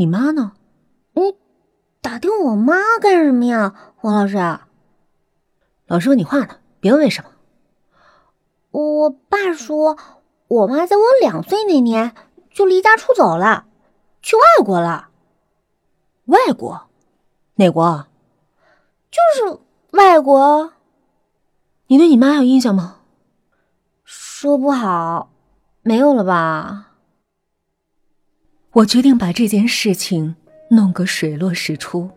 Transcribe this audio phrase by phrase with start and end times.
[0.00, 0.52] 你妈呢？
[1.12, 1.36] 你
[2.00, 4.38] 打听我妈干什么呀，黄老师？
[5.84, 7.28] 老师问你话呢，别问为什么。
[8.70, 9.98] 我爸说，
[10.48, 12.14] 我妈在我两岁那年
[12.48, 13.66] 就离家出走了，
[14.22, 15.10] 去外国了。
[16.24, 16.88] 外国？
[17.56, 18.06] 哪国？
[19.10, 19.58] 就是
[19.90, 20.72] 外国。
[21.88, 23.00] 你对你妈有印象吗？
[24.04, 25.30] 说不好，
[25.82, 26.89] 没有了吧？
[28.72, 30.36] 我决定把这件事情
[30.68, 32.08] 弄个水落石出，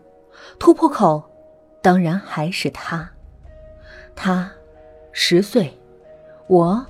[0.56, 1.22] 突破口
[1.82, 3.10] 当然还是他。
[4.14, 4.48] 他
[5.10, 5.76] 十岁，
[6.46, 6.86] 我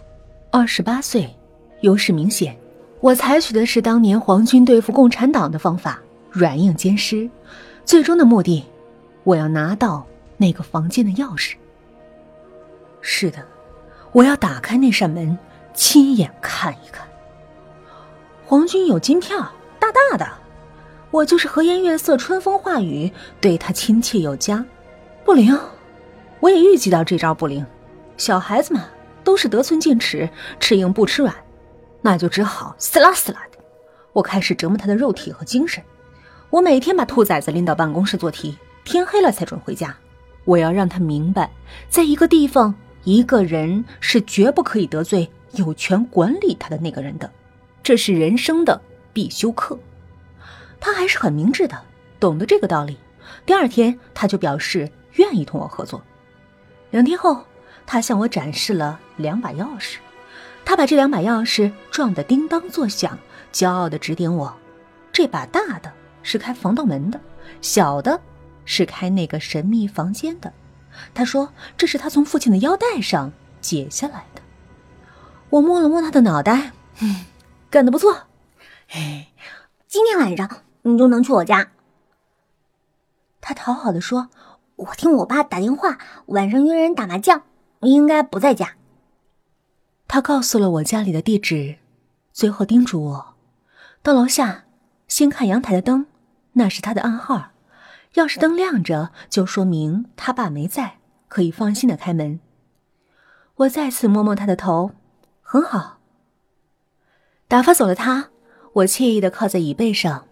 [0.51, 1.35] 二十八岁，
[1.81, 2.55] 优势明显。
[3.01, 5.99] 我采取的是当年皇军对付共产党的方法，
[6.31, 7.29] 软硬兼施。
[7.87, 8.65] 最终的目的，
[9.25, 11.55] 我要拿到那个房间的钥匙。
[13.01, 13.43] 是的，
[14.13, 15.39] 我要打开那扇门，
[15.73, 17.09] 亲眼看一看。
[18.47, 19.39] 皇军有金票，
[19.79, 20.31] 大大的。
[21.11, 24.65] 我就是和颜悦色、春风化雨，对他亲切有加。
[25.25, 25.59] 不灵，
[26.41, 27.65] 我也预计到这招不灵。
[28.19, 28.85] 小孩子嘛，
[29.23, 30.29] 都是得寸进尺，
[30.61, 31.35] 吃硬不吃软，
[32.03, 33.59] 那就只好撕拉撕拉的。
[34.13, 35.83] 我开始折磨他的肉体和精神。
[36.51, 39.97] 我每天把兔崽子拎到办公室做题，天黑了才准回家。
[40.45, 41.51] 我要让他明白，
[41.89, 47.31] 在一个地方，一个人是绝不可以得罪有权管理他的那个人的，
[47.85, 48.81] 这是人生的
[49.13, 49.79] 必修课。
[50.81, 51.81] 他还是很明智的，
[52.19, 52.99] 懂得这个道理。
[53.47, 56.03] 第二天，他就表示愿意同我合作。
[56.91, 57.45] 两天后，
[57.87, 59.97] 他向我展示了两把钥匙，
[60.65, 63.19] 他把这两把钥匙撞得叮当作响，
[63.53, 64.57] 骄傲的指点我：
[65.13, 65.93] 这把大的
[66.23, 67.21] 是开防盗门的，
[67.61, 68.19] 小的
[68.65, 70.51] 是开那个神秘房间的。
[71.13, 73.31] 他说这是他从父亲的腰带上
[73.61, 74.41] 解下来的。
[75.51, 77.27] 我摸了摸他的脑袋，嗯，
[77.75, 78.29] 干得不错。
[78.93, 79.33] 哎，
[79.89, 80.49] 今天晚上。
[80.87, 81.73] 你就能去我家。
[83.41, 84.29] 他讨好的说
[84.77, 87.43] ：“我听我爸打电话，晚上约人打麻将，
[87.81, 88.77] 应该不在家。”
[90.07, 91.79] 他告诉了我家里的地址，
[92.35, 93.35] 最后叮嘱我：
[94.03, 94.65] 到楼下
[95.09, 96.07] 先看阳台的灯，
[96.53, 97.53] 那是他的暗号。
[98.13, 100.99] 要是灯亮着，就说明他爸没在，
[101.29, 102.39] 可以放心的开门。
[103.55, 104.91] 我再次摸摸他的头，
[105.41, 105.94] 很好。
[107.55, 108.31] 打发走了他，
[108.73, 110.25] 我惬意的靠在椅背上。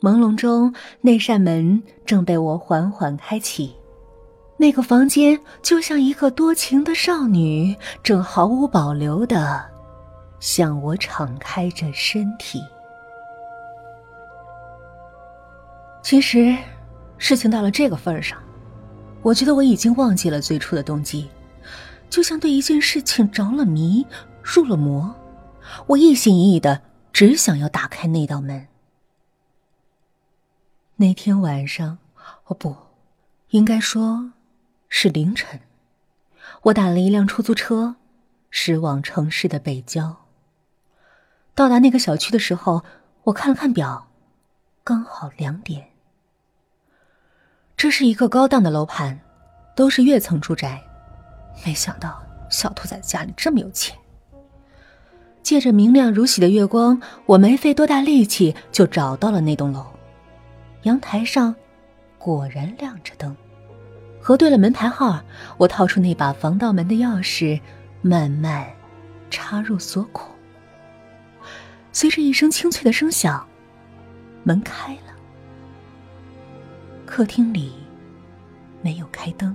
[0.00, 3.72] 朦胧中，那扇门正被我缓缓开启，
[4.56, 9.64] 那个房间就像一个多情的少女，正毫无保留的
[10.40, 12.60] 向我敞开着身体。
[16.02, 16.56] 其实，
[17.18, 18.36] 事情到了这个份儿上，
[19.22, 21.30] 我觉得我已经忘记了最初的动机，
[22.10, 24.04] 就像对一件事情着了迷、
[24.42, 25.14] 入了魔，
[25.88, 28.68] 我一心一意的只想要打开那道门。
[30.96, 31.98] 那天晚上，
[32.46, 32.76] 哦不，
[33.50, 34.32] 应该说，
[34.88, 35.60] 是凌晨。
[36.62, 37.96] 我打了一辆出租车，
[38.50, 40.26] 驶往城市的北郊。
[41.54, 42.84] 到达那个小区的时候，
[43.24, 44.08] 我看了看表，
[44.84, 45.90] 刚好两点。
[47.76, 49.20] 这是一个高档的楼盘，
[49.74, 50.82] 都是跃层住宅。
[51.66, 53.98] 没想到小兔崽子家里这么有钱。
[55.52, 59.84] 借着明亮如洗的月光，我没费多大力气就找到了那栋楼。
[60.84, 61.54] 阳台上
[62.16, 63.36] 果然亮着灯，
[64.18, 65.22] 核对了门牌号，
[65.58, 67.60] 我掏出那把防盗门的钥匙，
[68.00, 68.66] 慢慢
[69.28, 70.34] 插入锁孔。
[71.92, 73.46] 随着一声清脆的声响，
[74.44, 75.12] 门开了。
[77.04, 77.74] 客厅里
[78.80, 79.54] 没有开灯，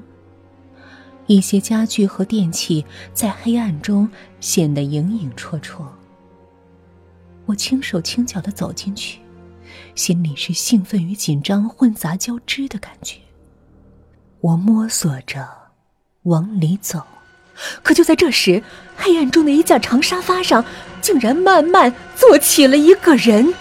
[1.27, 2.83] 一些家具和电器
[3.13, 5.85] 在黑暗中显得影影绰绰。
[7.45, 9.19] 我轻手轻脚的走进去。
[9.93, 13.17] 心里是兴奋与紧张混杂交织的感觉。
[14.41, 15.47] 我摸索着
[16.23, 17.03] 往里走，
[17.83, 18.63] 可就在这时，
[18.95, 20.63] 黑暗中的一架长沙发上
[21.01, 23.53] 竟然慢慢坐起了一个人。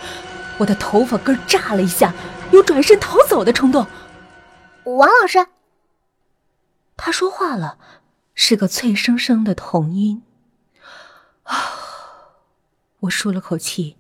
[0.59, 2.15] 我的头发根炸了一下，
[2.53, 3.87] 有转身逃走的冲动。
[4.85, 5.45] 王老师，
[6.97, 7.79] 他说话了，
[8.35, 10.23] 是个脆生生的童音。
[11.45, 11.85] 啊。
[13.01, 13.97] 我舒了口气，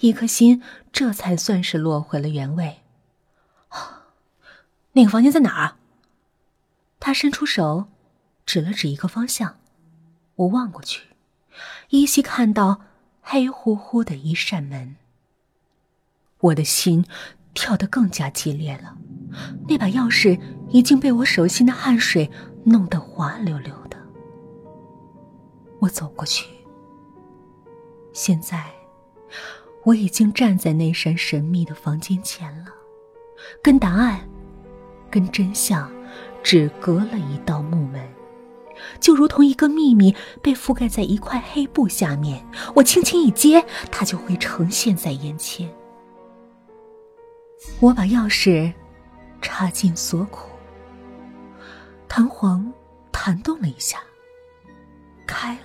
[0.00, 2.82] 一颗心这才算是落回了原位。
[4.92, 5.76] 那个房间在哪儿？
[6.98, 7.88] 他伸出手，
[8.46, 9.60] 指了指一个方向。
[10.34, 11.08] 我望过去，
[11.90, 12.80] 依稀看到
[13.20, 14.96] 黑乎乎的一扇门。
[16.40, 17.06] 我的心
[17.58, 18.96] 跳得更加激烈了。
[19.68, 20.38] 那把钥匙
[20.68, 22.30] 已经被我手心的汗水
[22.62, 23.98] 弄得滑溜溜的。
[25.80, 26.46] 我走过去。
[28.12, 28.64] 现在，
[29.84, 32.66] 我已经站在那扇神秘的房间前了，
[33.60, 34.20] 跟答案，
[35.10, 35.90] 跟真相，
[36.44, 38.00] 只隔了一道木门，
[39.00, 42.46] 就如同一个秘密被覆盖在一块黑布下面，
[42.76, 45.68] 我轻轻一揭，它就会呈现在眼前。
[47.80, 48.72] 我把钥匙
[49.40, 50.50] 插进锁孔，
[52.08, 52.72] 弹簧
[53.12, 53.98] 弹动了一下，
[55.26, 55.60] 开了。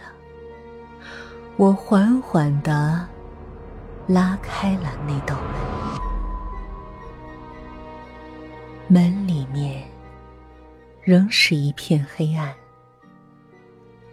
[1.55, 3.07] 我缓缓的
[4.07, 5.35] 拉开了那道
[8.87, 9.87] 门，门里面
[11.03, 12.53] 仍是一片黑暗，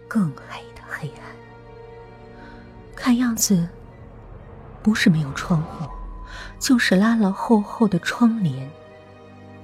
[0.07, 1.23] 更黑的黑暗。
[2.95, 3.67] 看样子
[4.83, 5.89] 不是没有窗户，
[6.59, 8.69] 就是拉了厚厚的窗帘。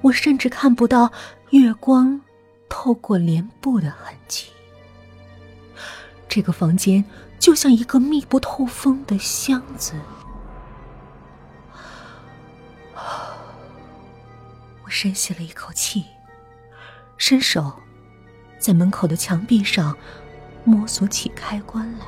[0.00, 1.12] 我甚至看不到
[1.50, 2.20] 月光
[2.68, 4.46] 透过帘布的痕迹。
[6.28, 7.04] 这个房间。
[7.38, 9.92] 就像一个密不透风的箱子，
[14.82, 16.04] 我深吸了一口气，
[17.16, 17.72] 伸手
[18.58, 19.96] 在门口的墙壁上
[20.64, 22.06] 摸索起开关来。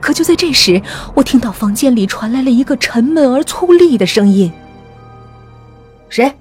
[0.00, 0.80] 可就在这时，
[1.14, 4.52] 我听到房间里传来了一个沉闷而粗粝的声音
[6.08, 6.32] ：“谁？”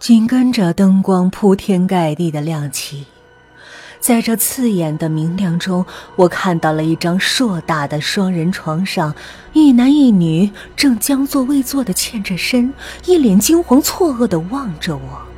[0.00, 3.06] 紧跟着，灯光铺天盖地的亮起。
[4.00, 5.84] 在这刺眼的明亮中，
[6.16, 9.14] 我看到了一张硕大的双人床上，
[9.52, 12.72] 一男一女正将坐未坐的欠着身，
[13.04, 15.29] 一脸惊惶错愕的望着我。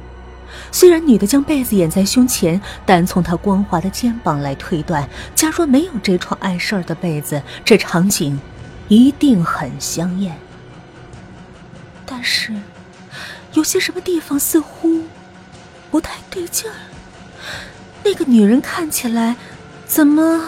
[0.73, 8.41] 虽然女的将被子掩在胸前，但从她光滑的肩膀来推断，假若没有这床碍事儿的被子，这场景
[8.89, 10.37] 一定很香艳。
[12.07, 12.53] 但是，
[13.53, 15.03] 有些什么地方似乎
[15.91, 16.75] 不太对劲儿。
[18.03, 19.37] 那个女人看起来，
[19.87, 20.43] 怎么？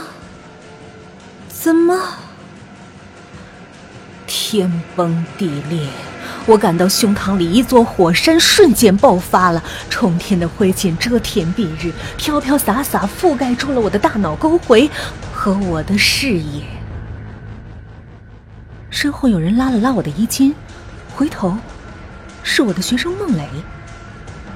[1.48, 2.00] 怎么？
[4.26, 5.86] 天崩地裂！
[6.46, 14.90] 我感到胸膛里一座火山瞬间爆发了，冲天的灰烬遮天蔽日，飘飘洒洒覆盖住了我的大脑沟回
[15.32, 16.64] 和我的视野。
[18.90, 20.54] 身后有人拉了拉我的衣襟，
[21.14, 21.56] 回头，
[22.42, 23.48] 是我的学生孟磊，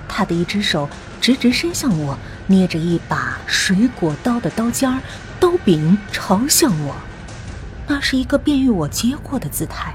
[0.09, 0.88] 他的一只手
[1.21, 2.17] 直直伸向我。
[2.50, 4.99] 捏着一把水果刀的刀尖儿，
[5.38, 6.94] 刀柄朝向我，
[7.87, 9.94] 那是一个便于我接过的姿态。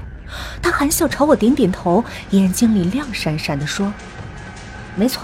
[0.62, 3.92] 他含笑朝我点点头，眼睛里亮闪闪的说
[4.96, 5.22] ：“没错，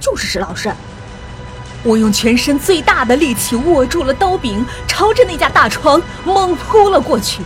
[0.00, 0.72] 就是石老师。”
[1.84, 7.42] 我用全身最大的力气握住了刀柄，朝着那架大床猛扑了过去。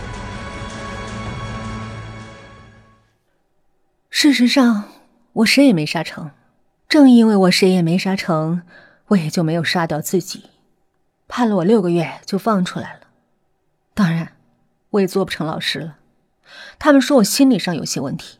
[4.09, 4.85] 事实上，
[5.33, 6.31] 我谁也没杀成，
[6.87, 8.61] 正因为我谁也没杀成。
[9.07, 10.51] 我也就没有杀掉自己，
[11.27, 12.99] 判了我六个月就放出来了。
[13.93, 14.33] 当然，
[14.91, 15.95] 我也做不成老师了。
[16.77, 18.39] 他们说我心理上有些问题，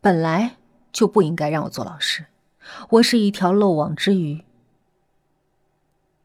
[0.00, 0.56] 本来
[0.92, 2.26] 就不应该让我做老师。
[2.90, 4.44] 我是一条漏网之鱼。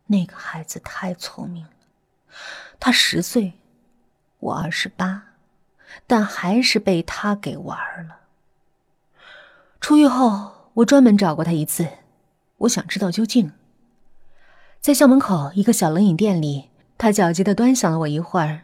[0.08, 1.70] 那个孩子太聪明了，
[2.80, 3.54] 他十岁，
[4.40, 5.24] 我二十八，
[6.08, 7.78] 但还是被他给玩
[8.08, 8.22] 了。
[9.80, 11.88] 出狱后，我专门找过他一次，
[12.58, 13.52] 我想知道究竟。
[14.80, 18.62] 在校门口一个小冷饮店里，他焦急的端详了我一会儿，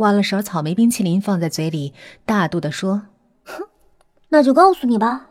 [0.00, 1.92] 挖了勺草莓冰淇淋放在嘴里，
[2.24, 3.02] 大度的说
[3.44, 3.68] ：“哼，
[4.30, 5.26] 那就告诉你吧。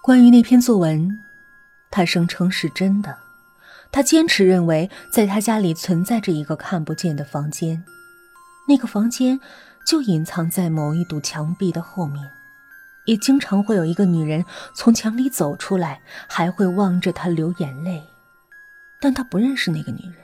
[0.00, 1.10] 关于那篇作文，
[1.90, 3.18] 他声称是真的。
[3.90, 7.84] 他坚持认为，在他家里存在着一个看不见的房间，
[8.68, 9.40] 那个房间
[9.84, 12.24] 就隐藏在某一堵墙壁的后面，
[13.06, 18.00] 也经常会有一个女人从墙里走出来，还会望着他流眼泪。”
[19.02, 20.14] 但他不认识那个女人。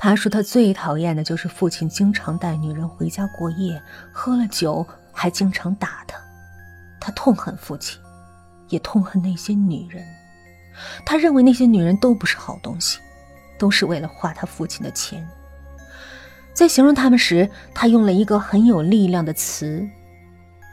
[0.00, 6.16] 他说他最讨厌的就是父亲经常带女人回家过夜，喝了酒还经常打他。
[7.00, 8.00] 他痛恨父亲，
[8.68, 10.06] 也痛恨那些女人。
[11.04, 13.00] 他认为那些女人都不是好东西，
[13.58, 15.28] 都是为了花他父亲的钱。
[16.54, 19.84] 在形容他们时，他用了一个很有力量的词：“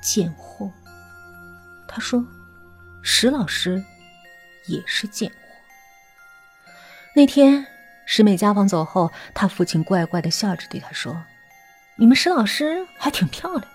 [0.03, 0.69] 贱货。”
[1.89, 2.23] 他说
[3.01, 3.83] ：“石老师
[4.67, 5.35] 也是贱货。”
[7.15, 7.65] 那天，
[8.05, 11.23] 石美家访走后，他父亲怪怪的笑着对他说
[11.97, 13.67] ：“你们石老师还挺漂亮的。”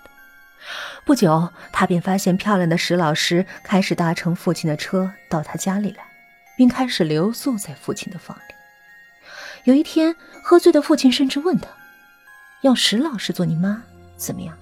[1.05, 6.05] 不久，他便发现漂亮的石老师开始搭乘父亲的车到他家里来，
[6.57, 8.55] 并开始留宿在父亲的房里。
[9.65, 11.69] 有一天，喝醉的父亲甚至问他
[12.63, 13.83] ：“要石老师做你妈
[14.17, 14.57] 怎么样？”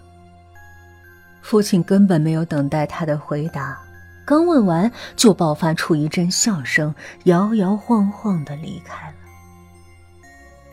[1.42, 3.78] 父亲根本没有等待他的回答。
[4.25, 6.94] 刚问完，就爆发出一阵笑声，
[7.25, 9.14] 摇摇晃晃的离开了。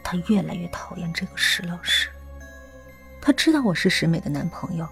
[0.05, 2.09] 他越来越讨厌这个石老师，
[3.19, 4.87] 他知道我是石美的男朋友，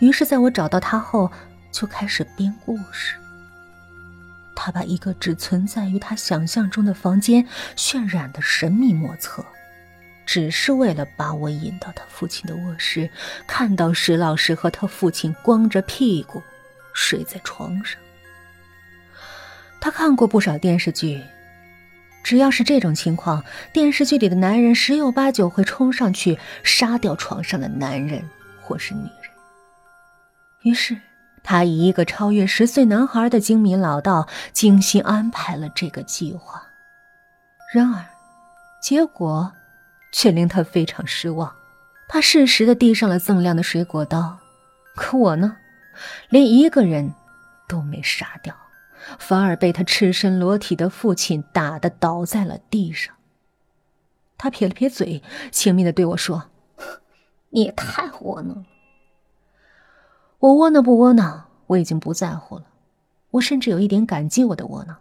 [0.00, 1.32] 于是在我找到他后，
[1.72, 3.16] 就开始编故事。
[4.54, 9.42] 他把一个只存在于他想象中的房间渲染的神秘莫测，
[10.26, 13.08] 只是为了把我引到他父亲的卧室，
[13.46, 16.42] 看到石老师和他父亲光着屁股
[16.92, 17.98] 睡在床上。
[19.80, 21.22] 他看过不少电视剧。
[22.22, 28.22] 只要是这种情况，电视剧里的男人十有八九会冲上去杀掉床上的男人
[28.60, 29.30] 或是女人。
[30.62, 30.96] 于是，
[31.42, 36.62] 他以一个超越十岁男孩的精明老道，精心安排了这个计划。
[37.72, 38.04] 然而，
[38.82, 39.50] 结果
[40.12, 41.52] 却令他非常失望。
[42.08, 44.38] 他适时的递上了锃亮的水果刀，
[44.96, 45.56] 可我呢，
[46.28, 47.14] 连一个人
[47.68, 48.54] 都没杀掉。
[49.18, 53.14] 反而被他赤身裸体的父亲打得倒在了地上。
[54.38, 56.44] 他撇了撇嘴，轻蔑的对我说
[57.50, 58.64] ：“你也太窝囊了。”
[60.40, 62.64] 我窝囊不窝囊，我已经不在乎了。
[63.32, 64.96] 我甚至有一点感激我的窝囊，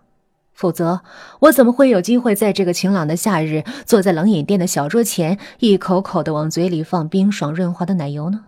[0.52, 1.02] 否则
[1.40, 8.46] 我怎么会有机会在这个晴朗的夏日，坐在冷饮店的小桌前，一口口的往嘴里放冰爽润滑的奶油呢？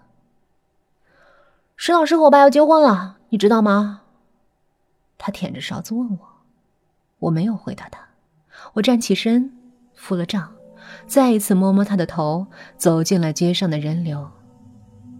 [1.78, 4.01] 石老师和我爸要结婚了，你知道吗？
[5.24, 6.20] 他舔着勺子问我，
[7.20, 8.02] 我没有回答他。
[8.74, 9.54] 我站起身，
[9.94, 10.52] 付了账，
[11.06, 14.28] 再一次摸摸他的头，走进了街上的人流。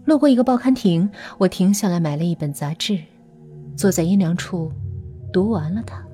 [0.04, 2.98] 路过一个报刊亭，我停下来买了一本杂志，
[3.76, 4.72] 坐在阴凉处，
[5.32, 6.04] 读完了它。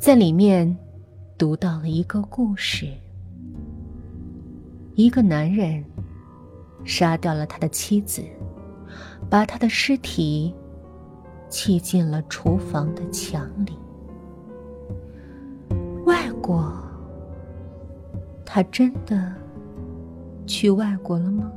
[0.00, 0.76] 在里面，
[1.38, 2.92] 读到了一个故事：
[4.96, 5.84] 一个男人
[6.84, 8.20] 杀掉了他的妻子，
[9.30, 10.52] 把他的尸体。
[11.48, 13.78] 砌进了厨房的墙里。
[16.04, 16.72] 外国，
[18.44, 19.34] 他真的
[20.46, 21.50] 去外国了吗？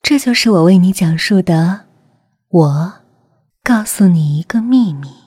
[0.00, 1.86] 这就是我为你讲述的。
[2.48, 2.92] 我
[3.64, 5.23] 告诉你一个秘密。